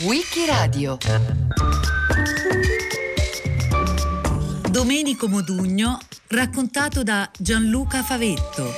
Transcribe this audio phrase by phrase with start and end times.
[0.00, 0.98] Wikiradio
[4.68, 8.72] Domenico Modugno raccontato da Gianluca Favetto.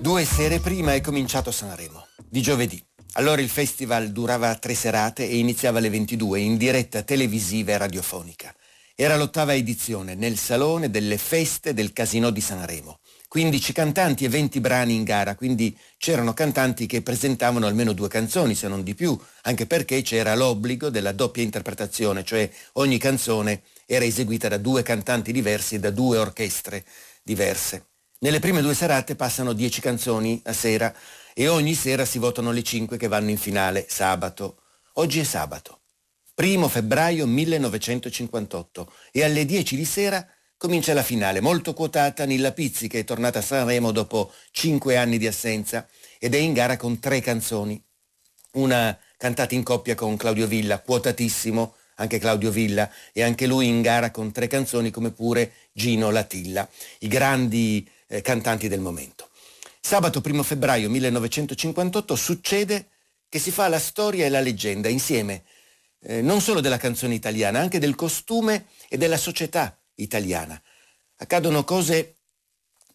[0.00, 2.82] Due sere prima è cominciato Sanremo, di giovedì.
[3.12, 8.54] Allora il festival durava tre serate e iniziava alle 22 in diretta televisiva e radiofonica.
[8.98, 13.00] Era l'ottava edizione nel salone delle feste del Casino di Sanremo.
[13.28, 18.54] 15 cantanti e 20 brani in gara, quindi c'erano cantanti che presentavano almeno due canzoni,
[18.54, 24.06] se non di più, anche perché c'era l'obbligo della doppia interpretazione, cioè ogni canzone era
[24.06, 26.82] eseguita da due cantanti diversi e da due orchestre
[27.22, 27.88] diverse.
[28.20, 30.94] Nelle prime due serate passano 10 canzoni a sera
[31.34, 34.62] e ogni sera si votano le 5 che vanno in finale, sabato.
[34.94, 35.80] Oggi è sabato,
[36.36, 40.28] primo febbraio 1958 e alle 10 di sera
[40.58, 45.16] comincia la finale, molto quotata Nilla Pizzi che è tornata a Sanremo dopo 5 anni
[45.16, 47.82] di assenza ed è in gara con tre canzoni.
[48.52, 53.80] Una cantata in coppia con Claudio Villa, quotatissimo, anche Claudio Villa, e anche lui in
[53.80, 59.30] gara con tre canzoni come pure Gino Latilla, i grandi eh, cantanti del momento.
[59.80, 62.88] Sabato 1 febbraio 1958 succede
[63.26, 65.44] che si fa la storia e la leggenda insieme,
[66.06, 70.60] eh, non solo della canzone italiana, anche del costume e della società italiana.
[71.16, 72.14] Accadono cose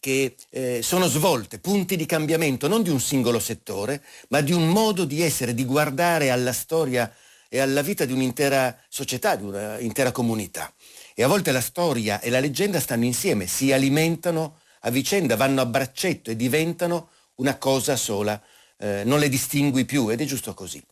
[0.00, 4.68] che eh, sono svolte, punti di cambiamento non di un singolo settore, ma di un
[4.68, 7.12] modo di essere, di guardare alla storia
[7.48, 10.72] e alla vita di un'intera società, di un'intera comunità.
[11.14, 15.60] E a volte la storia e la leggenda stanno insieme, si alimentano a vicenda, vanno
[15.60, 18.40] a braccetto e diventano una cosa sola,
[18.78, 20.82] eh, non le distingui più ed è giusto così.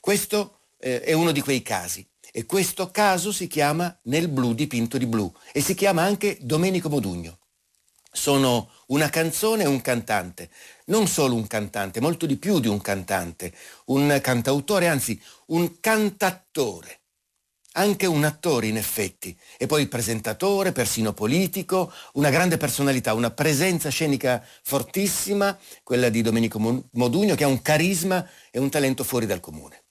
[0.00, 2.06] Questo eh, è uno di quei casi.
[2.32, 5.32] E questo caso si chiama Nel blu dipinto di blu.
[5.52, 7.38] E si chiama anche Domenico Modugno.
[8.12, 10.50] Sono una canzone e un cantante,
[10.86, 13.52] non solo un cantante, molto di più di un cantante,
[13.86, 17.00] un cantautore, anzi un cantattore.
[17.72, 23.90] Anche un attore in effetti, e poi presentatore, persino politico, una grande personalità, una presenza
[23.90, 26.58] scenica fortissima, quella di Domenico
[26.92, 29.85] Modugno, che ha un carisma e un talento fuori dal comune.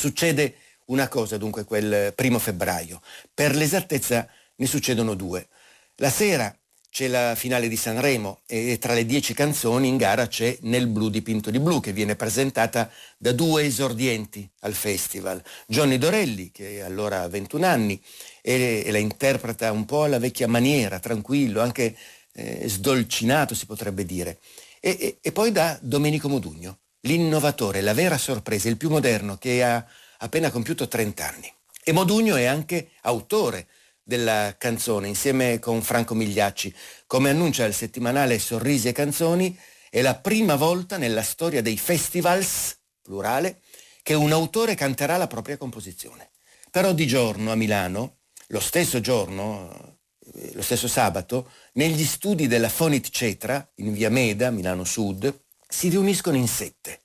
[0.00, 0.54] Succede
[0.86, 3.02] una cosa dunque quel primo febbraio,
[3.34, 5.48] per l'esattezza ne succedono due.
[5.96, 10.56] La sera c'è la finale di Sanremo e tra le dieci canzoni in gara c'è
[10.62, 15.42] Nel blu dipinto di blu che viene presentata da due esordienti al festival.
[15.66, 18.02] Johnny Dorelli, che allora ha 21 anni,
[18.40, 21.94] e, e la interpreta un po' alla vecchia maniera, tranquillo, anche
[22.32, 24.38] eh, sdolcinato si potrebbe dire.
[24.80, 29.62] E, e, e poi da Domenico Modugno, l'innovatore, la vera sorpresa, il più moderno, che
[29.62, 29.84] ha
[30.18, 31.52] appena compiuto 30 anni.
[31.82, 33.66] E Modugno è anche autore
[34.02, 36.74] della canzone insieme con Franco Migliacci.
[37.06, 39.56] Come annuncia il settimanale Sorrisi e Canzoni,
[39.88, 43.60] è la prima volta nella storia dei festivals, plurale,
[44.02, 46.30] che un autore canterà la propria composizione.
[46.70, 48.18] Però di giorno a Milano,
[48.48, 49.98] lo stesso giorno,
[50.34, 55.88] eh, lo stesso sabato, negli studi della Fonit Cetra, in via Meda, Milano Sud, si
[55.88, 57.00] riuniscono in sette.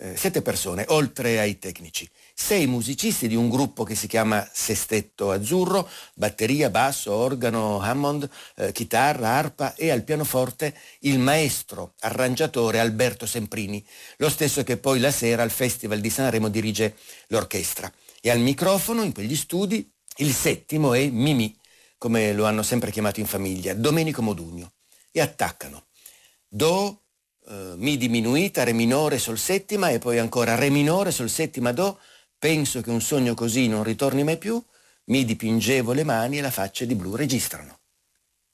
[0.00, 2.08] Eh, sette persone, oltre ai tecnici
[2.40, 8.70] sei musicisti di un gruppo che si chiama Sestetto Azzurro, batteria, basso, organo, Hammond, eh,
[8.70, 13.84] chitarra, arpa e al pianoforte il maestro arrangiatore Alberto Semprini,
[14.18, 16.96] lo stesso che poi la sera al Festival di Sanremo dirige
[17.26, 17.92] l'orchestra.
[18.20, 21.58] E al microfono, in quegli studi, il settimo è Mimì,
[21.98, 24.74] come lo hanno sempre chiamato in famiglia, Domenico Modugno.
[25.10, 25.86] E attaccano.
[26.46, 27.02] Do,
[27.48, 31.98] eh, Mi diminuita, Re minore, Sol settima e poi ancora Re minore, Sol settima, Do,
[32.38, 34.62] Penso che un sogno così non ritorni mai più,
[35.06, 37.78] mi dipingevo le mani e la faccia di blu registrano.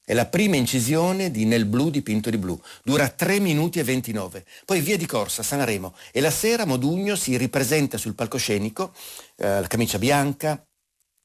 [0.02, 2.58] È la prima incisione di Nel blu dipinto di blu.
[2.82, 4.44] Dura 3 minuti e 29.
[4.64, 5.94] Poi via di corsa, Sanremo.
[6.12, 8.94] E la sera Modugno si ripresenta sul palcoscenico,
[9.36, 10.62] eh, la camicia bianca,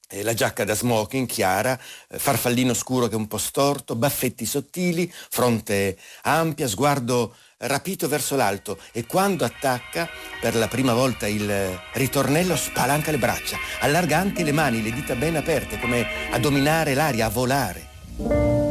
[0.08, 1.78] eh, la giacca da smoking chiara,
[2.08, 8.36] eh, farfallino scuro che è un po' storto, baffetti sottili, fronte ampia, sguardo rapito verso
[8.36, 10.08] l'alto e quando attacca
[10.40, 15.36] per la prima volta il ritornello spalanca le braccia, allarga le mani, le dita ben
[15.36, 17.88] aperte come a dominare l'aria, a volare.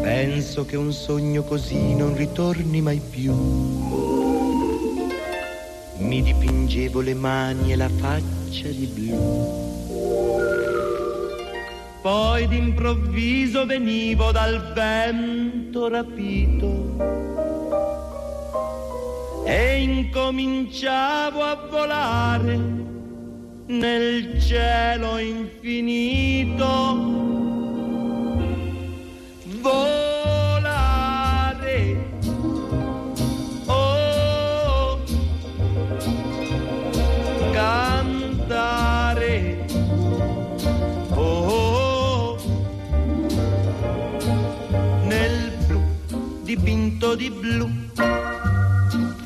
[0.02, 3.32] Penso che un sogno così non ritorni mai più.
[5.98, 9.68] Mi dipingevo le mani e la faccia di blu.
[12.02, 17.49] Poi d'improvviso venivo dal vento rapito
[19.50, 22.56] e incominciavo a volare
[23.66, 26.68] nel cielo infinito.
[29.60, 30.60] Volare.
[33.66, 35.00] Oh,
[37.52, 38.86] cantare.
[41.16, 42.38] Oh,
[45.06, 45.82] nel blu
[46.44, 47.79] dipinto di blu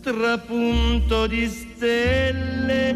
[0.00, 2.94] trapunto di stelle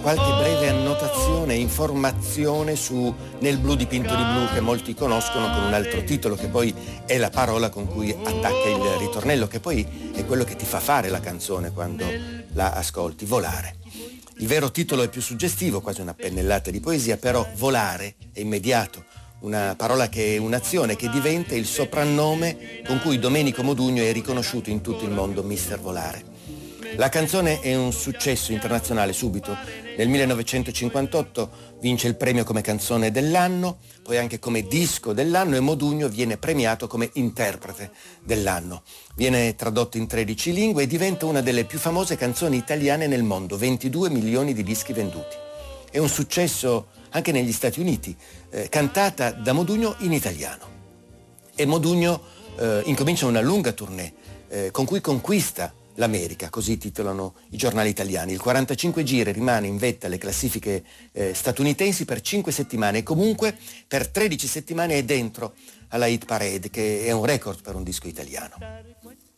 [0.00, 5.74] Qualche breve annotazione, informazione su Nel blu dipinto di blu che molti conoscono con un
[5.74, 6.74] altro titolo che poi
[7.06, 10.80] è la parola con cui attacca il ritornello, che poi è quello che ti fa
[10.80, 12.04] fare la canzone quando
[12.52, 13.76] la ascolti, volare.
[14.38, 19.04] Il vero titolo è più suggestivo, quasi una pennellata di poesia, però volare è immediato
[19.42, 24.70] una parola che è un'azione che diventa il soprannome con cui Domenico Modugno è riconosciuto
[24.70, 26.30] in tutto il mondo Mister Volare.
[26.96, 29.56] La canzone è un successo internazionale subito.
[29.96, 31.50] Nel 1958
[31.80, 36.86] vince il premio come canzone dell'anno, poi anche come disco dell'anno e Modugno viene premiato
[36.86, 37.90] come interprete
[38.22, 38.82] dell'anno.
[39.16, 43.56] Viene tradotto in 13 lingue e diventa una delle più famose canzoni italiane nel mondo,
[43.56, 45.50] 22 milioni di dischi venduti.
[45.92, 48.16] È un successo anche negli Stati Uniti,
[48.48, 50.66] eh, cantata da Modugno in italiano.
[51.54, 52.18] E Modugno
[52.56, 54.10] eh, incomincia una lunga tournée
[54.48, 58.32] eh, con cui conquista l'America, così titolano i giornali italiani.
[58.32, 63.54] Il 45 giri rimane in vetta alle classifiche eh, statunitensi per 5 settimane e comunque
[63.86, 65.52] per 13 settimane è dentro
[65.88, 68.56] alla hit parade, che è un record per un disco italiano.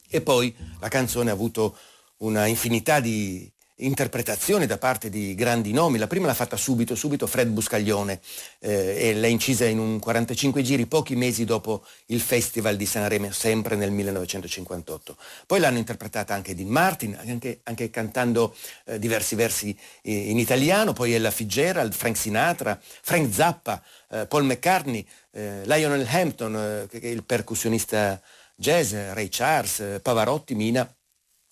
[0.08, 1.76] E poi la canzone ha avuto
[2.18, 5.98] una infinità di interpretazione da parte di grandi nomi.
[5.98, 8.20] La prima l'ha fatta subito, subito Fred Buscaglione
[8.60, 13.32] eh, e l'ha incisa in un 45 giri pochi mesi dopo il Festival di Sanremo,
[13.32, 15.16] sempre nel 1958.
[15.46, 18.54] Poi l'hanno interpretata anche Dean Martin, anche, anche cantando
[18.84, 24.44] eh, diversi versi eh, in italiano, poi Ella Fitzgerald, Frank Sinatra, Frank Zappa, eh, Paul
[24.44, 28.20] McCartney, eh, Lionel Hampton, eh, il percussionista
[28.54, 30.88] jazz, Ray Charles, Pavarotti, Mina,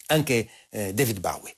[0.06, 1.54] anche David Bowie.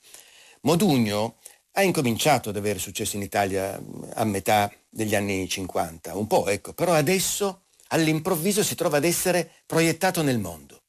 [0.65, 1.37] Modugno
[1.73, 3.81] ha incominciato ad avere successo in Italia
[4.15, 9.51] a metà degli anni 50, un po' ecco, però adesso all'improvviso si trova ad essere
[9.67, 10.83] proiettato nel mondo.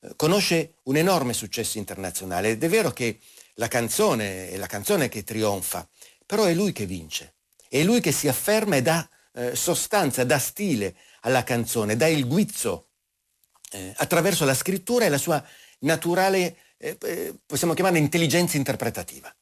[0.00, 3.18] Eh, conosce un enorme successo internazionale ed è vero che
[3.54, 5.88] la canzone è la canzone che trionfa,
[6.26, 7.34] però è lui che vince,
[7.68, 12.26] è lui che si afferma e dà eh, sostanza, dà stile alla canzone, dà il
[12.26, 12.88] guizzo
[13.70, 15.42] eh, attraverso la scrittura e la sua
[15.80, 19.34] naturale eh, eh, possiamo chiamarla intelligenza interpretativa.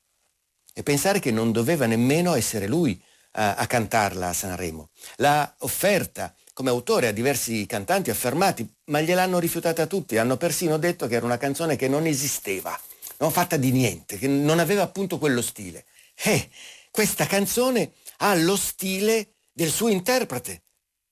[0.73, 3.01] E pensare che non doveva nemmeno essere lui
[3.33, 4.91] a, a cantarla a Sanremo.
[5.17, 11.07] L'ha offerta come autore a diversi cantanti affermati, ma gliel'hanno rifiutata tutti, hanno persino detto
[11.07, 12.79] che era una canzone che non esisteva,
[13.19, 15.85] non fatta di niente, che non aveva appunto quello stile.
[16.15, 16.49] E
[16.91, 20.63] questa canzone ha lo stile del suo interprete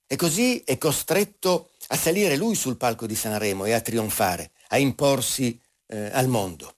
[0.06, 4.78] e così è costretto a salire lui sul palco di Sanremo e a trionfare, a
[4.78, 5.58] imporsi
[5.90, 6.76] eh, al mondo.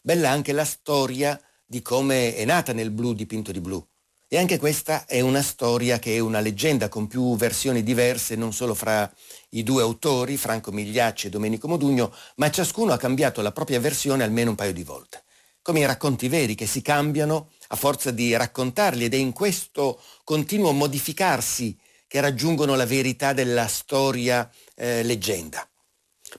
[0.00, 3.84] Bella anche la storia di come è nata nel blu dipinto di blu.
[4.26, 8.52] E anche questa è una storia che è una leggenda con più versioni diverse, non
[8.52, 9.10] solo fra
[9.50, 14.24] i due autori, Franco Migliacci e Domenico Modugno, ma ciascuno ha cambiato la propria versione
[14.24, 15.22] almeno un paio di volte.
[15.62, 20.00] Come i racconti veri che si cambiano a forza di raccontarli ed è in questo
[20.24, 25.66] continuo modificarsi che raggiungono la verità della storia eh, leggenda.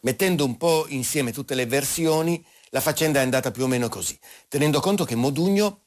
[0.01, 4.17] Mettendo un po' insieme tutte le versioni, la faccenda è andata più o meno così,
[4.47, 5.81] tenendo conto che Modugno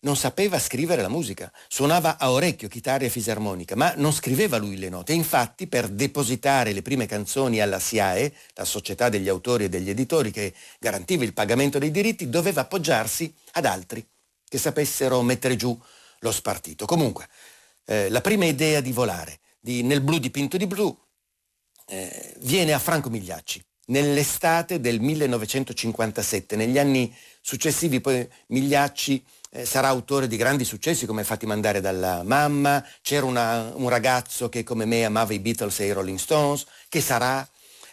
[0.00, 4.76] non sapeva scrivere la musica, suonava a orecchio chitarra e fisarmonica, ma non scriveva lui
[4.76, 5.12] le note.
[5.12, 10.30] Infatti per depositare le prime canzoni alla SIAE, la società degli autori e degli editori
[10.30, 14.06] che garantiva il pagamento dei diritti, doveva appoggiarsi ad altri
[14.48, 15.76] che sapessero mettere giù
[16.20, 16.86] lo spartito.
[16.86, 17.28] Comunque,
[17.86, 20.96] eh, la prima idea di volare, di Nel blu dipinto di blu,
[21.86, 26.56] eh, viene a Franco Migliacci nell'estate del 1957.
[26.56, 32.22] Negli anni successivi poi Migliacci eh, sarà autore di grandi successi come Fatti mandare dalla
[32.22, 36.66] mamma, c'era una, un ragazzo che come me amava i Beatles e i Rolling Stones,
[36.88, 37.48] che sarà...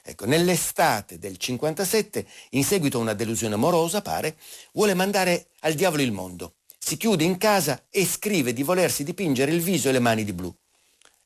[0.05, 4.35] Ecco, nell'estate del 57, in seguito a una delusione amorosa, pare,
[4.73, 6.55] vuole mandare al diavolo il mondo.
[6.77, 10.33] Si chiude in casa e scrive di volersi dipingere il viso e le mani di
[10.33, 10.53] blu.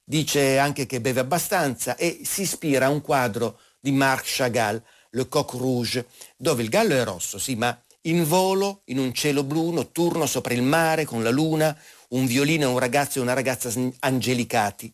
[0.10, 5.28] Dice anche che beve abbastanza e si ispira a un quadro di Marc Chagall, Le
[5.28, 9.70] Coq Rouge, dove il gallo è rosso, sì, ma in volo, in un cielo blu,
[9.72, 11.78] notturno, sopra il mare, con la luna,
[12.12, 14.94] un violino e un ragazzo e una ragazza angelicati.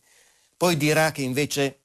[0.58, 1.82] Poi dirà che invece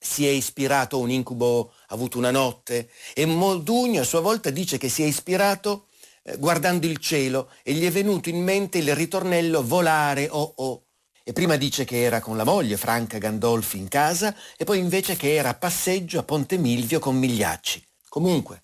[0.00, 4.78] si è ispirato a un incubo avuto una notte e Modugno a sua volta dice
[4.78, 5.88] che si è ispirato
[6.22, 10.85] eh, guardando il cielo e gli è venuto in mente il ritornello volare oh oh.
[11.28, 15.16] E prima dice che era con la moglie Franca Gandolfi in casa e poi invece
[15.16, 17.84] che era a passeggio a Ponte Milvio con Migliacci.
[18.08, 18.62] Comunque,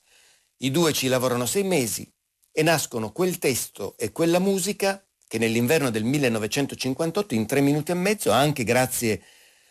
[0.58, 2.08] i due ci lavorano sei mesi
[2.52, 7.94] e nascono quel testo e quella musica che nell'inverno del 1958 in tre minuti e
[7.94, 9.20] mezzo, anche grazie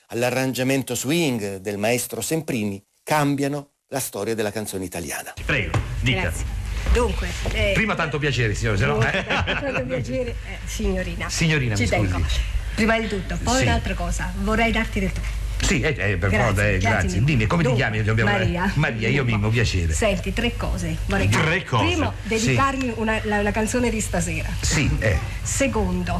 [0.07, 5.31] all'arrangiamento swing del maestro Semprini, cambiano la storia della canzone italiana.
[5.45, 6.23] Prego, dica.
[6.23, 6.45] Grazie.
[6.91, 9.01] Dunque, eh, Prima tanto piacere, signore, se no...
[9.01, 9.23] eh.
[9.23, 11.29] tanto piacere, eh, signorina.
[11.29, 12.59] Signorina, Ci mi tengo.
[12.75, 13.63] Prima di tutto, poi Sì.
[13.63, 15.21] un'altra cosa, vorrei darti del tu.
[15.63, 17.23] Sì, eh, eh, per Grazie, forza, eh, grazie grazie.
[17.23, 18.03] Dimmi, come ti Dunque, chiami?
[18.03, 18.71] Dobbiamo- Maria.
[18.75, 19.93] Maria, io mimo, piacere.
[19.93, 20.97] Senti, tre cose.
[21.05, 21.85] Vorrei Tre cose?
[21.85, 24.49] Primo, dedicarmi una- la, la canzone di stasera.
[24.59, 25.17] Sì, eh.
[25.43, 26.19] Secondo,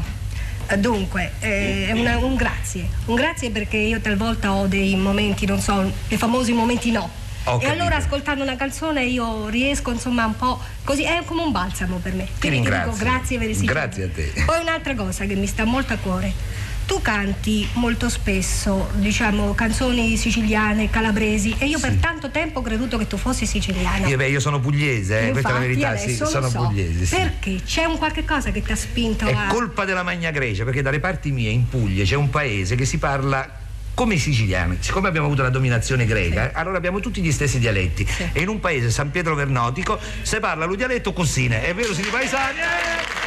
[0.68, 2.86] eh, dunque, eh, una- un grazie.
[3.06, 7.10] Un grazie perché io talvolta ho dei momenti, non so, dei famosi momenti no.
[7.44, 7.70] Ho e capito.
[7.72, 12.12] allora ascoltando una canzone io riesco insomma un po' così, è come un balsamo per
[12.14, 12.28] me.
[12.38, 13.04] Quindi ti dico ringrazio.
[13.04, 13.64] grazie Veresì.
[13.64, 14.32] Grazie a te.
[14.44, 16.60] Poi un'altra cosa che mi sta molto a cuore.
[16.84, 22.98] Tu canti molto spesso, diciamo, canzoni siciliane, calabresi e io per tanto tempo ho creduto
[22.98, 24.08] che tu fossi siciliana.
[24.08, 26.66] Io, beh, io sono pugliese, eh, questa è la verità, sì, sono so.
[26.66, 27.14] pugliese, sì.
[27.14, 30.64] Perché c'è un qualche cosa che ti ha spinto È a colpa della Magna Grecia,
[30.64, 33.60] perché dalle parti mie, in Puglia, c'è un paese che si parla
[33.94, 34.78] come i siciliani.
[34.80, 38.06] Siccome abbiamo avuto la dominazione greca, allora abbiamo tutti gli stessi dialetti.
[38.32, 41.62] E in un paese, San Pietro Vernotico, si parla lo dialetto cosine.
[41.62, 42.58] È vero, signori paesani?
[42.58, 43.20] Eh!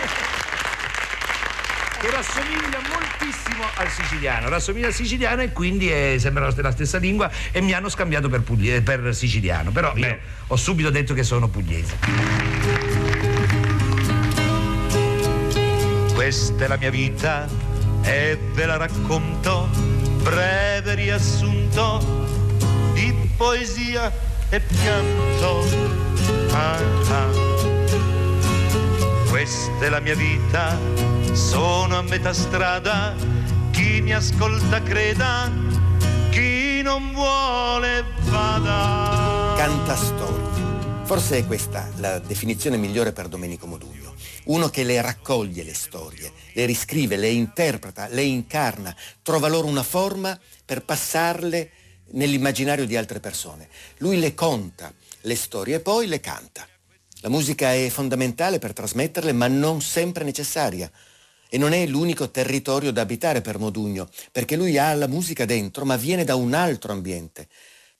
[1.99, 7.31] Che rassomiglia moltissimo al siciliano, rassomiglia al siciliano e quindi eh, sembra la stessa lingua
[7.51, 10.17] e mi hanno scambiato per, puglie- per siciliano, però io
[10.47, 11.97] ho subito detto che sono pugliese.
[16.13, 17.47] Questa è la mia vita
[18.03, 19.69] e ve la racconto,
[20.25, 22.01] breve riassunto
[22.93, 24.11] di poesia
[24.49, 25.63] e pianto.
[26.51, 26.79] Ah,
[27.09, 27.29] ah.
[29.29, 30.75] Questa è la mia vita,
[31.33, 33.13] sono a metà strada,
[33.69, 35.51] chi mi ascolta creda,
[36.31, 39.53] chi non vuole vada.
[39.57, 40.74] Canta storie.
[41.05, 44.15] Forse è questa la definizione migliore per Domenico Modugno.
[44.45, 49.83] Uno che le raccoglie le storie, le riscrive, le interpreta, le incarna, trova loro una
[49.83, 51.69] forma per passarle
[52.13, 53.69] nell'immaginario di altre persone.
[53.97, 56.67] Lui le conta, le storie, e poi le canta.
[57.21, 60.91] La musica è fondamentale per trasmetterle, ma non sempre necessaria.
[61.47, 65.85] E non è l'unico territorio da abitare per Modugno, perché lui ha la musica dentro,
[65.85, 67.47] ma viene da un altro ambiente.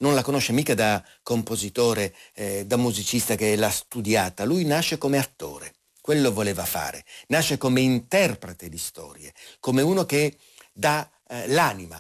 [0.06, 4.44] Non la conosce mica da compositore, eh, da musicista che l'ha studiata.
[4.44, 5.74] Lui nasce come attore.
[6.00, 7.04] Quello voleva fare.
[7.30, 10.38] Nasce come interprete di storie, come uno che
[10.72, 12.00] dà eh, l'anima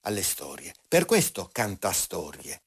[0.00, 0.74] alle storie.
[0.88, 2.60] Per questo canta storie.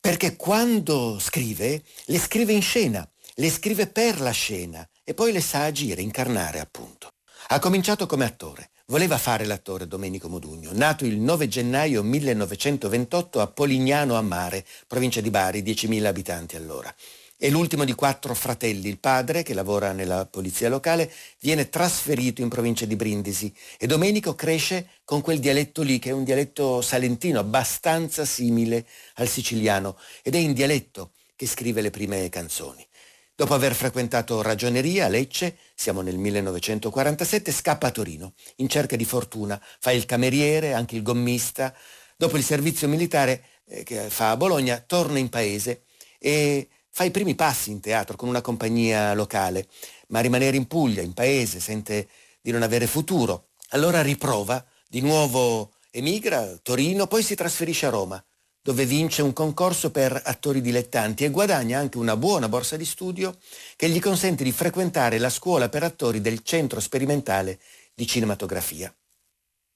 [0.00, 5.42] Perché quando scrive, le scrive in scena, le scrive per la scena e poi le
[5.42, 7.10] sa agire, incarnare appunto.
[7.48, 8.70] Ha cominciato come attore.
[8.92, 15.22] Voleva fare l'attore Domenico Modugno, nato il 9 gennaio 1928 a Polignano a Mare, provincia
[15.22, 16.94] di Bari, 10.000 abitanti allora.
[17.34, 18.90] È l'ultimo di quattro fratelli.
[18.90, 24.34] Il padre, che lavora nella polizia locale, viene trasferito in provincia di Brindisi e Domenico
[24.34, 28.84] cresce con quel dialetto lì, che è un dialetto salentino abbastanza simile
[29.14, 32.86] al siciliano ed è in dialetto che scrive le prime canzoni.
[33.34, 39.06] Dopo aver frequentato ragioneria a Lecce, siamo nel 1947, scappa a Torino in cerca di
[39.06, 41.74] fortuna, fa il cameriere, anche il gommista.
[42.14, 45.84] Dopo il servizio militare eh, che fa a Bologna, torna in paese
[46.18, 49.66] e fa i primi passi in teatro con una compagnia locale,
[50.08, 52.08] ma rimanere in Puglia, in paese, sente
[52.42, 53.48] di non avere futuro.
[53.70, 58.22] Allora riprova, di nuovo emigra Torino, poi si trasferisce a Roma
[58.62, 63.36] dove vince un concorso per attori dilettanti e guadagna anche una buona borsa di studio
[63.74, 67.58] che gli consente di frequentare la scuola per attori del Centro Sperimentale
[67.92, 68.94] di Cinematografia.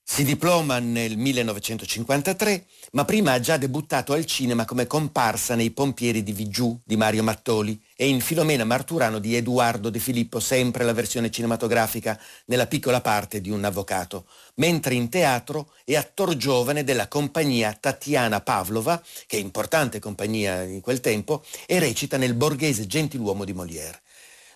[0.08, 6.22] Si diploma nel 1953, ma prima ha già debuttato al cinema come comparsa nei Pompieri
[6.22, 10.92] di Vigiù di Mario Mattoli e in Filomena Marturano di Edoardo De Filippo, sempre la
[10.92, 14.26] versione cinematografica nella piccola parte di un avvocato,
[14.56, 20.82] mentre in teatro è attor giovane della compagnia Tatiana Pavlova, che è importante compagnia in
[20.82, 24.00] quel tempo, e recita nel Borghese Gentiluomo di Molière.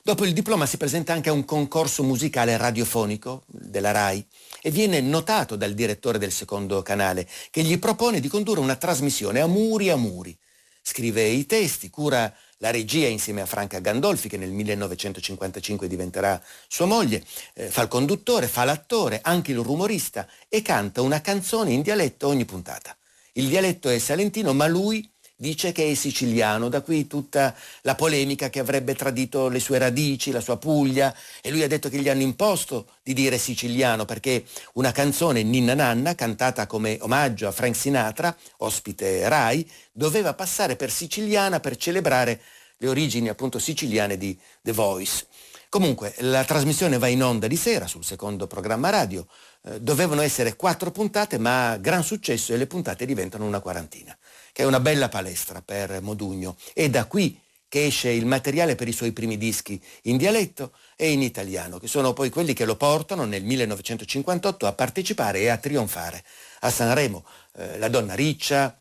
[0.02, 4.24] Dopo il diploma si presenta anche a un concorso musicale radiofonico della RAI
[4.62, 9.40] e viene notato dal direttore del secondo canale che gli propone di condurre una trasmissione
[9.40, 10.36] a muri a muri.
[10.82, 16.86] Scrive i testi, cura la regia insieme a Franca Gandolfi che nel 1955 diventerà sua
[16.86, 21.82] moglie, eh, fa il conduttore, fa l'attore, anche il rumorista e canta una canzone in
[21.82, 22.96] dialetto ogni puntata.
[23.32, 25.08] Il dialetto è salentino ma lui
[25.40, 30.32] dice che è siciliano, da qui tutta la polemica che avrebbe tradito le sue radici,
[30.32, 34.44] la sua Puglia, e lui ha detto che gli hanno imposto di dire siciliano perché
[34.74, 40.90] una canzone Ninna Nanna, cantata come omaggio a Frank Sinatra, ospite Rai, doveva passare per
[40.90, 42.42] siciliana per celebrare
[42.76, 45.26] le origini appunto siciliane di The Voice.
[45.70, 49.26] Comunque, la trasmissione va in onda di sera sul secondo programma radio.
[49.62, 54.14] Eh, dovevano essere quattro puntate, ma gran successo e le puntate diventano una quarantina
[54.52, 56.56] che è una bella palestra per Modugno.
[56.72, 57.38] È da qui
[57.70, 61.86] che esce il materiale per i suoi primi dischi in dialetto e in italiano, che
[61.86, 66.24] sono poi quelli che lo portano nel 1958 a partecipare e a trionfare
[66.60, 67.24] a Sanremo.
[67.56, 68.76] Eh, la donna riccia,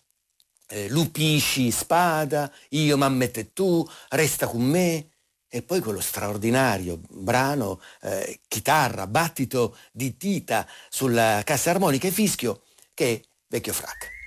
[0.67, 5.09] eh, Lupisci, Spada, Io mammette tu, Resta con me,
[5.47, 12.63] e poi quello straordinario brano, eh, chitarra, battito di tita sulla cassa armonica e fischio,
[12.95, 14.18] che è Vecchio Frac.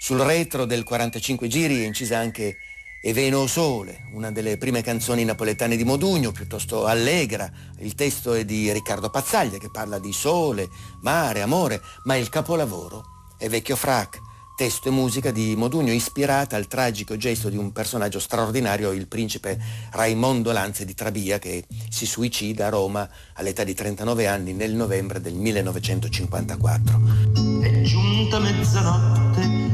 [0.00, 2.56] Sul retro del 45 giri è incisa anche
[3.02, 7.50] E Veno Sole, una delle prime canzoni napoletane di Modugno, piuttosto allegra.
[7.80, 10.68] Il testo è di Riccardo Pazzaglia che parla di sole,
[11.00, 14.20] mare, amore, ma il capolavoro è Vecchio Frac,
[14.56, 19.58] testo e musica di Modugno ispirata al tragico gesto di un personaggio straordinario, il principe
[19.90, 25.20] Raimondo Lanze di Trabia, che si suicida a Roma all'età di 39 anni nel novembre
[25.20, 27.00] del 1954.
[27.62, 29.67] È giunta mezzanotte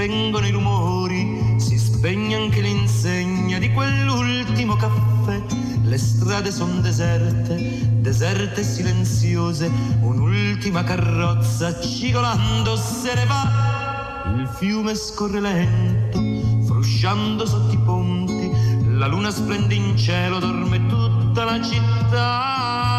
[0.00, 5.42] spengono i rumori, si spegne anche l'insegna di quell'ultimo caffè.
[5.82, 14.32] Le strade sono deserte, deserte e silenziose, un'ultima carrozza cigolando se ne va.
[14.38, 16.18] Il fiume scorre lento,
[16.64, 18.50] frusciando sotto i ponti,
[18.96, 22.89] la luna splende in cielo, dorme tutta la città.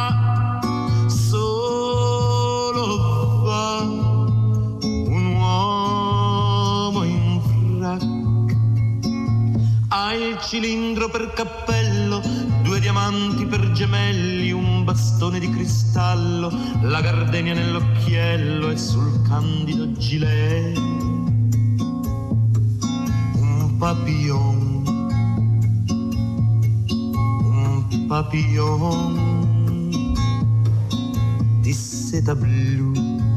[10.42, 12.20] Cilindro per cappello,
[12.64, 16.52] due diamanti per gemelli, un bastone di cristallo,
[16.82, 20.78] la gardenia nell'occhiello e sul candido gilet
[23.36, 24.84] un papillon,
[27.44, 29.30] un papillon
[31.62, 33.30] di seta blu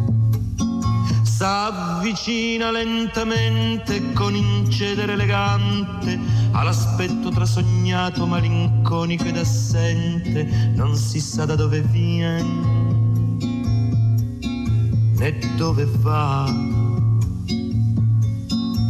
[1.45, 6.19] s'avvicina lentamente con incedere elegante
[6.53, 12.43] all'aspetto trasognato, malinconico ed assente, non si sa da dove viene
[15.19, 16.51] né dove va,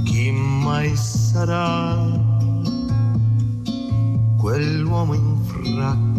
[0.04, 1.98] chi mai sarà
[4.38, 6.13] quell'uomo in fracco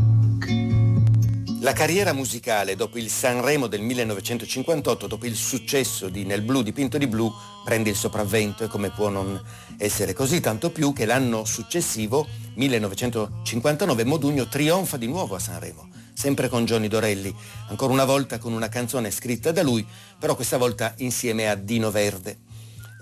[1.65, 6.99] la carriera musicale dopo il Sanremo del 1958, dopo il successo di Nel blu dipinto
[6.99, 9.41] di blu, prende il sopravvento e come può non
[9.79, 16.49] essere così, tanto più che l'anno successivo, 1959, Modugno trionfa di nuovo a Sanremo, sempre
[16.49, 17.35] con Johnny Dorelli,
[17.69, 19.83] ancora una volta con una canzone scritta da lui,
[20.19, 22.41] però questa volta insieme a Dino Verde.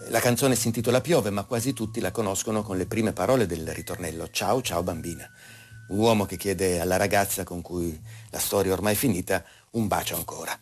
[0.07, 3.67] La canzone si intitola Piove, ma quasi tutti la conoscono con le prime parole del
[3.73, 5.29] ritornello Ciao ciao bambina
[5.89, 10.57] uomo che chiede alla ragazza con cui la storia ormai è finita un bacio ancora.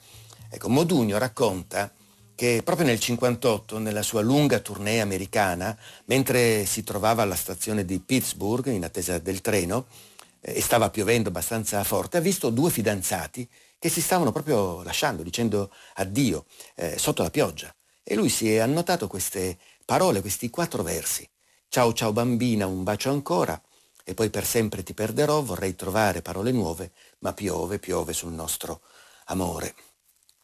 [0.50, 1.92] Ecco, Modugno racconta
[2.36, 8.00] che proprio nel 58, nella sua lunga tournée americana, mentre si trovava alla stazione di
[8.00, 9.86] Pittsburgh in attesa del treno
[10.42, 15.24] eh, e stava piovendo abbastanza forte, ha visto due fidanzati che si stavano proprio lasciando,
[15.24, 17.74] dicendo addio eh, sotto la pioggia.
[18.04, 21.28] E lui si è annotato queste parole, questi quattro versi.
[21.70, 23.62] Ciao ciao bambina, un bacio ancora,
[24.04, 28.82] e poi per sempre ti perderò, vorrei trovare parole nuove, ma piove, piove sul nostro
[29.26, 29.76] amore.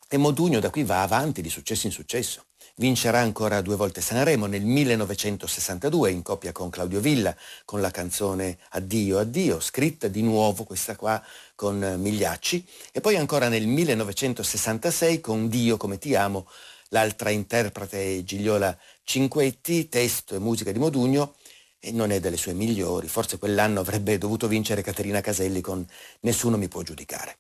[0.10, 2.46] E Modugno da qui va avanti di successo in successo.
[2.76, 8.60] Vincerà ancora due volte Sanremo nel 1962 in coppia con Claudio Villa con la canzone
[8.70, 11.22] Addio, addio, scritta di nuovo questa qua
[11.56, 16.48] con Migliacci e poi ancora nel 1966 con Dio come ti amo,
[16.90, 21.34] l'altra interprete Gigliola Cinquetti, testo e musica di Modugno
[21.80, 25.86] e non è delle sue migliori, forse quell'anno avrebbe dovuto vincere Caterina Caselli con
[26.22, 27.38] Nessuno mi può giudicare.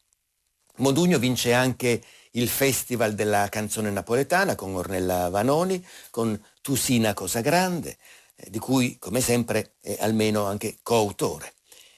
[0.77, 7.41] Modugno vince anche il Festival della canzone napoletana con Ornella Vanoni, con Tu Sina Cosa
[7.41, 7.97] Grande,
[8.35, 11.53] eh, di cui come sempre è almeno anche coautore.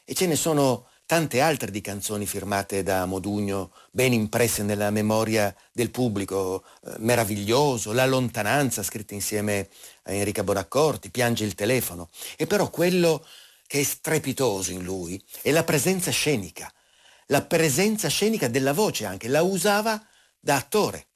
[0.06, 5.56] E ce ne sono tante altre di canzoni firmate da Modugno, ben impresse nella memoria
[5.72, 9.70] del pubblico, eh, Meraviglioso, La lontananza, scritta insieme
[10.04, 12.12] a Enrica Bonaccorti, Piange il telefono.
[12.38, 13.26] E però quello
[13.66, 16.72] che è strepitoso in lui è la presenza scenica,
[17.26, 20.00] la presenza scenica della voce anche, la usava
[20.40, 21.08] da attore,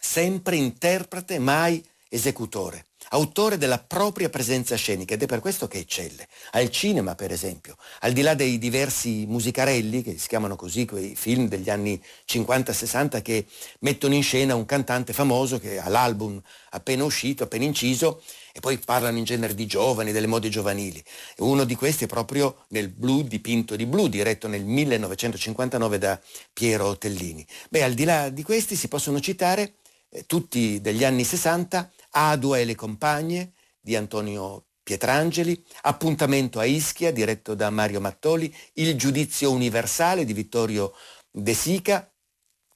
[0.00, 6.26] sempre interprete, mai esecutore, autore della propria presenza scenica ed è per questo che eccelle.
[6.52, 11.14] Al cinema, per esempio, al di là dei diversi musicarelli, che si chiamano così quei
[11.14, 13.46] film degli anni 50-60 che
[13.80, 18.22] mettono in scena un cantante famoso che ha l'album appena uscito, appena inciso,
[18.54, 21.02] e poi parlano in genere di giovani, delle mode giovanili.
[21.38, 26.20] Uno di questi è proprio nel Blu dipinto di blu, diretto nel 1959 da
[26.52, 27.46] Piero Tellini.
[27.68, 29.74] Beh, al di là di questi si possono citare
[30.12, 37.12] eh, tutti degli anni 60, Adua e le compagne di Antonio Pietrangeli, Appuntamento a Ischia,
[37.12, 40.92] diretto da Mario Mattoli, Il giudizio universale di Vittorio
[41.30, 42.06] De Sica,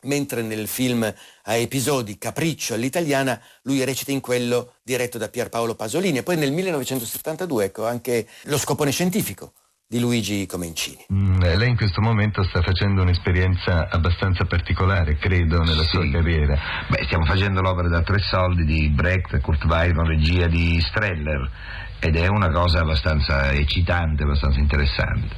[0.03, 6.18] mentre nel film a episodi Capriccio all'italiana lui recita in quello diretto da Pierpaolo Pasolini.
[6.18, 9.53] E poi nel 1972 ecco anche Lo scopone scientifico
[9.88, 10.99] di Luigi Comencini.
[11.12, 15.90] Mm, lei in questo momento sta facendo un'esperienza abbastanza particolare, credo, nella sì.
[15.90, 16.59] sua carriera.
[16.88, 21.51] Beh, stiamo facendo l'opera da tre soldi di Brecht Kurt Weill regia di Streller
[21.98, 25.28] ed è una cosa abbastanza eccitante, abbastanza interessante.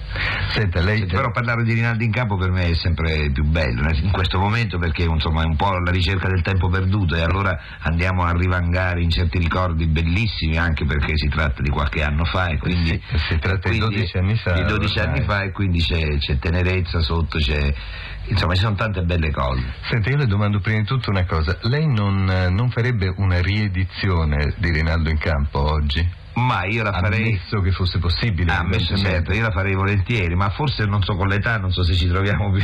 [0.50, 1.06] Senta, lei...
[1.06, 4.78] Però parlare di Rinaldi in campo per me è sempre più bello, in questo momento
[4.78, 9.02] perché insomma, è un po' la ricerca del tempo perduto e allora andiamo a rivangare
[9.02, 13.00] in certi ricordi bellissimi anche perché si tratta di qualche anno fa e quindi...
[13.08, 14.52] Sì, si tratta di 12 anni fa.
[14.52, 17.72] Di 12 anni fa e quindi c'è, c'è tenerezza sotto, c'è...
[18.26, 19.62] Insomma, ci sono tante belle cose.
[19.88, 21.56] Senta, io le domando prima di tutto una cosa.
[21.62, 26.26] Lei non, non farebbe una riedizione di Rinaldo in campo oggi?
[26.38, 27.22] Ma io la farei.
[27.22, 28.52] Ammesso che fosse possibile.
[28.52, 31.82] Ah, ammesso certo, io la farei volentieri, ma forse non so con l'età, non so
[31.82, 32.62] se ci troviamo più.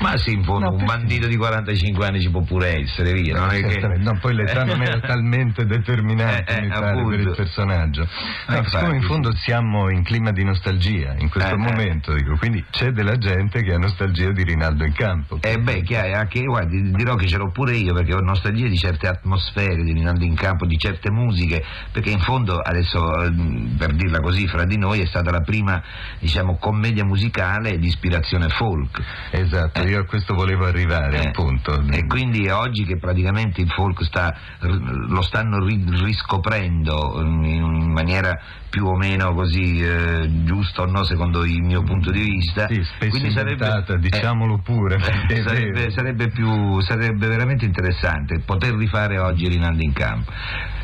[0.00, 3.38] ma sì, in fondo, no, un bandito di 45 anni ci può pure essere, via.
[3.38, 3.78] Non è che...
[3.98, 8.06] no, poi l'età non era talmente determinante eh, eh, per il personaggio.
[8.48, 12.12] No, eh, siccome in fondo siamo in clima di nostalgia in questo eh, eh, momento,
[12.12, 15.38] dico, quindi c'è della gente che ha nostalgia di Rinaldo in campo.
[15.40, 18.76] Eh beh, chiaro, anche guardi, dirò che ce l'ho pure io perché ho nostalgia di
[18.76, 23.94] certe atmosfere di Rinaldo in campo, di certe musiche, perché in fondo adesso ehm, per
[23.94, 25.82] dirla così fra di noi è stata la prima
[26.18, 29.02] diciamo, commedia musicale di ispirazione folk.
[29.30, 29.88] Esatto, eh.
[29.88, 31.28] io a questo volevo arrivare eh.
[31.28, 31.82] appunto.
[31.90, 38.96] E quindi oggi che praticamente il folk sta, lo stanno riscoprendo in maniera più o
[38.96, 42.66] meno così eh, giusta o no secondo il mio punto di vista.
[42.66, 44.96] Sì, quindi sarebbe, diciamolo pure.
[45.28, 50.32] Eh, sarebbe, sarebbe, più, sarebbe veramente interessante poter rifare oggi Rinaldi in campo.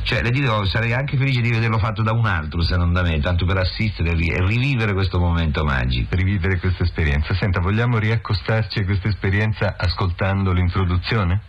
[0.03, 3.03] Cioè, le dico, sarei anche felice di vederlo fatto da un altro, se non da
[3.03, 6.17] me, tanto per assistere e rivivere questo momento magico.
[6.17, 7.35] Rivivere questa esperienza.
[7.35, 11.41] Senta, vogliamo riaccostarci a questa esperienza ascoltando l'introduzione?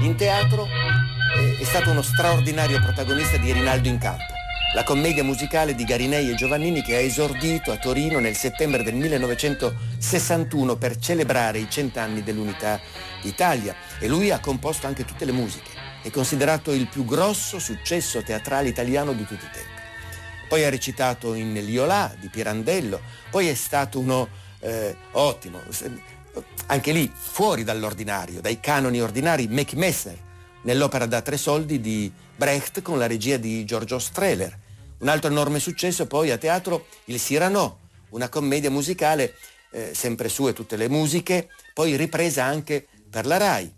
[0.00, 4.32] In teatro eh, è stato uno straordinario protagonista di Rinaldo in campo
[4.74, 8.94] la commedia musicale di Garinei e Giovannini che ha esordito a Torino nel settembre del
[8.96, 12.80] 1961 per celebrare i cent'anni dell'unità
[13.22, 15.73] d'Italia e lui ha composto anche tutte le musiche.
[16.04, 19.80] È considerato il più grosso successo teatrale italiano di tutti i tempi.
[20.46, 24.28] Poi ha recitato in Liolà di Pirandello, poi è stato uno
[24.60, 25.62] eh, ottimo,
[26.66, 29.72] anche lì fuori dall'ordinario, dai canoni ordinari, Mac
[30.64, 34.58] nell'opera da tre soldi di Brecht con la regia di Giorgio Strehler.
[34.98, 37.78] Un altro enorme successo poi a teatro, il Cyrano,
[38.10, 39.36] una commedia musicale,
[39.70, 43.72] eh, sempre sue tutte le musiche, poi ripresa anche per la RAI.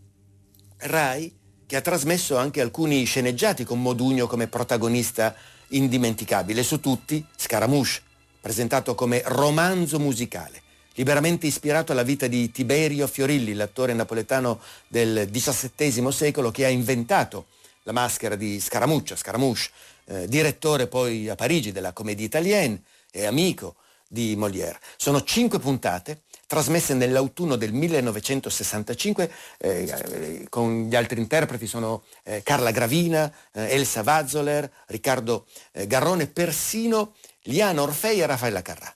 [0.79, 1.36] RAI
[1.67, 5.35] che ha trasmesso anche alcuni sceneggiati con Modugno come protagonista
[5.69, 8.01] indimenticabile, su tutti Scaramouche,
[8.41, 10.63] presentato come romanzo musicale,
[10.95, 17.47] liberamente ispirato alla vita di Tiberio Fiorilli, l'attore napoletano del XVII secolo che ha inventato
[17.83, 19.71] la maschera di Scaramuccia, Scaramouche,
[20.07, 23.77] eh, direttore poi a Parigi della Comédie Italienne e amico
[24.09, 24.79] di Molière.
[24.97, 32.71] Sono cinque puntate, trasmesse nell'autunno del 1965 eh, con gli altri interpreti sono eh, Carla
[32.71, 38.95] Gravina, eh, Elsa Vazzoler, Riccardo eh, Garrone, persino Liana Orfei e Raffaella Carrà.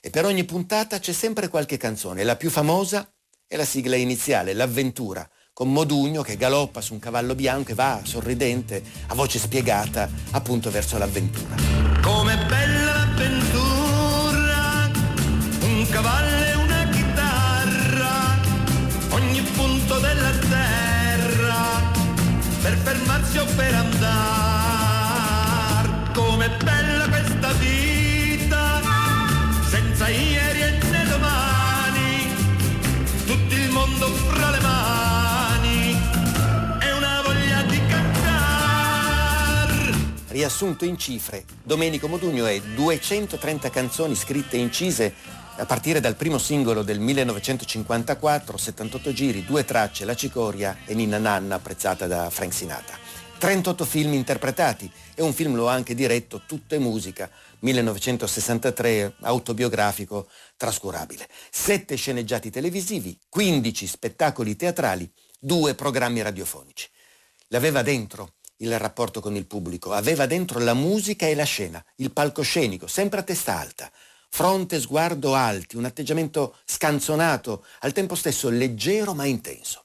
[0.00, 3.10] E per ogni puntata c'è sempre qualche canzone, la più famosa
[3.46, 8.00] è la sigla iniziale, L'avventura, con Modugno che galoppa su un cavallo bianco e va
[8.04, 11.56] sorridente, a voce spiegata, appunto verso l'avventura.
[12.02, 14.90] Come bella l'avventura,
[15.62, 16.37] un cavallo
[23.58, 23.98] per andare.
[26.14, 28.80] Come bella questa vita,
[29.68, 32.28] senza ieri e né domani,
[33.26, 34.86] tutto il mondo fra le mani.
[40.30, 45.12] riassunto in cifre, Domenico Modugno è 230 canzoni scritte e incise
[45.56, 51.18] a partire dal primo singolo del 1954, 78 giri, due tracce, La Cicoria e Ninna
[51.18, 53.07] Nanna, apprezzata da Frank Sinatra.
[53.38, 61.28] 38 film interpretati e un film lo ha anche diretto, Tutte musica, 1963, autobiografico trascurabile.
[61.50, 66.88] Sette sceneggiati televisivi, 15 spettacoli teatrali, due programmi radiofonici.
[67.48, 72.12] L'aveva dentro il rapporto con il pubblico, aveva dentro la musica e la scena, il
[72.12, 73.90] palcoscenico, sempre a testa alta,
[74.28, 79.84] fronte, sguardo alti, un atteggiamento scanzonato, al tempo stesso leggero ma intenso.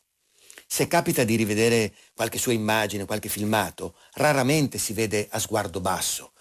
[0.73, 6.31] Se capita di rivedere qualche sua immagine, qualche filmato, raramente si vede a sguardo basso.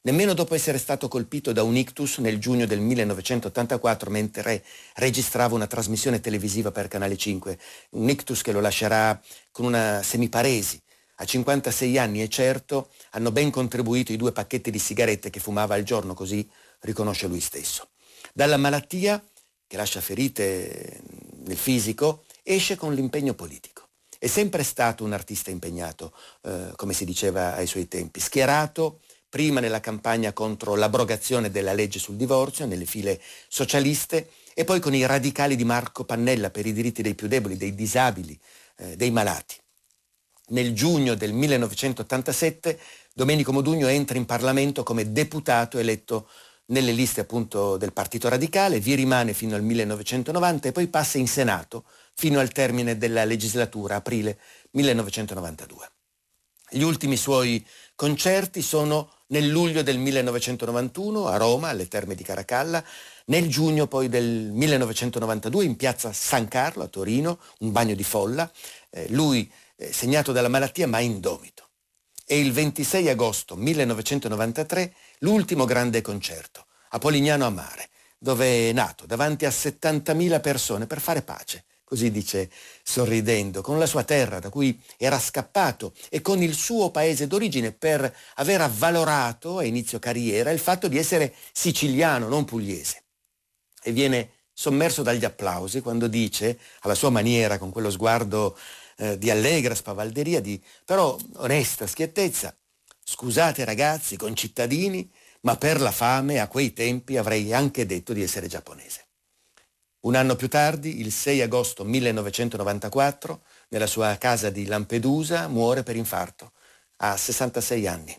[0.00, 5.68] Nemmeno dopo essere stato colpito da un ictus nel giugno del 1984 mentre registrava una
[5.68, 7.58] trasmissione televisiva per Canale 5,
[7.90, 9.22] un ictus che lo lascerà
[9.52, 10.82] con una semiparesi,
[11.18, 15.76] a 56 anni è certo hanno ben contribuito i due pacchetti di sigarette che fumava
[15.76, 16.44] al giorno, così
[16.80, 17.90] riconosce lui stesso.
[18.34, 19.24] Dalla malattia,
[19.64, 21.02] che lascia ferite
[21.44, 23.88] nel fisico, esce con l'impegno politico.
[24.18, 29.60] È sempre stato un artista impegnato, eh, come si diceva ai suoi tempi, schierato prima
[29.60, 35.04] nella campagna contro l'abrogazione della legge sul divorzio, nelle file socialiste, e poi con i
[35.04, 38.38] radicali di Marco Pannella per i diritti dei più deboli, dei disabili,
[38.78, 39.56] eh, dei malati
[40.48, 42.78] nel giugno del 1987
[43.12, 46.28] Domenico Modugno entra in Parlamento come deputato eletto
[46.66, 51.28] nelle liste appunto del Partito Radicale, vi rimane fino al 1990 e poi passa in
[51.28, 51.84] Senato
[52.16, 54.38] fino al termine della legislatura, aprile
[54.70, 55.90] 1992.
[56.70, 62.82] Gli ultimi suoi concerti sono nel luglio del 1991 a Roma, alle Terme di Caracalla,
[63.26, 68.50] nel giugno poi del 1992 in piazza San Carlo a Torino, un bagno di folla.
[68.90, 71.68] Eh, lui eh, segnato dalla malattia ma indomito.
[72.24, 79.04] E il 26 agosto 1993 l'ultimo grande concerto, a Polignano a Mare, dove è nato
[79.04, 82.50] davanti a 70.000 persone per fare pace, così dice
[82.82, 87.70] sorridendo, con la sua terra da cui era scappato e con il suo paese d'origine
[87.70, 93.04] per aver avvalorato a inizio carriera il fatto di essere siciliano, non pugliese.
[93.84, 98.58] E viene sommerso dagli applausi quando dice, alla sua maniera, con quello sguardo
[98.96, 102.52] eh, di allegra spavalderia, di però onesta schiettezza.
[103.04, 105.08] Scusate ragazzi, concittadini,
[105.42, 109.05] ma per la fame a quei tempi avrei anche detto di essere giapponese.
[110.06, 115.96] Un anno più tardi, il 6 agosto 1994, nella sua casa di Lampedusa, muore per
[115.96, 116.52] infarto,
[116.98, 118.16] a 66 anni.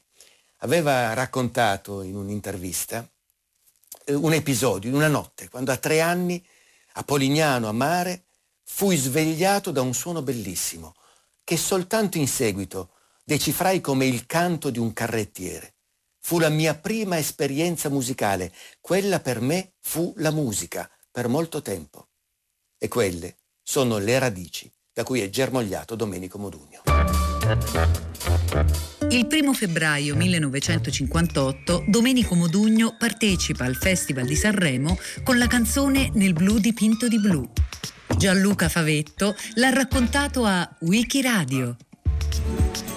[0.58, 3.10] Aveva raccontato in un'intervista
[4.04, 6.45] eh, un episodio, una notte, quando a tre anni,
[6.95, 8.26] a Polignano, a mare,
[8.63, 10.93] fui svegliato da un suono bellissimo,
[11.45, 12.89] che soltanto in seguito
[13.23, 15.76] decifrai come il canto di un carrettiere.
[16.19, 22.10] Fu la mia prima esperienza musicale, quella per me fu la musica per molto tempo.
[22.77, 26.84] E quelle sono le radici da cui è germogliato Domenico Modugno.
[29.10, 36.34] Il primo febbraio 1958 Domenico Modugno partecipa al Festival di Sanremo con la canzone Nel
[36.34, 37.49] blu dipinto di blu.
[38.15, 41.77] Gianluca Favetto l'ha raccontato a Wikiradio.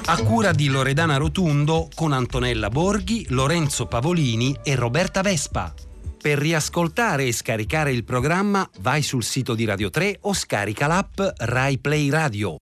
[0.05, 5.73] A cura di Loredana Rotundo con Antonella Borghi, Lorenzo Pavolini e Roberta Vespa.
[6.21, 11.19] Per riascoltare e scaricare il programma vai sul sito di Radio 3 o scarica l'app
[11.39, 12.59] Rai Play Radio.